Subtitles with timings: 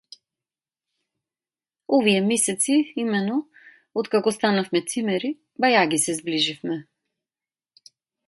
[1.97, 3.37] Овие месеци, имено,
[4.03, 5.31] откако станавме цимери,
[5.67, 6.79] бајаги се зближивме.